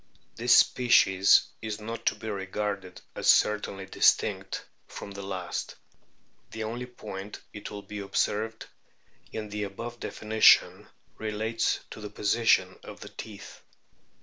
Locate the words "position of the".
12.09-13.09